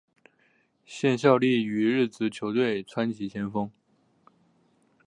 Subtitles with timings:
[0.83, 3.69] 现效力于日职球队川崎前锋。